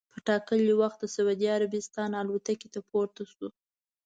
[0.13, 3.47] په ټا کلي وخت د سعودي عربستان الوتکې ته پورته سو.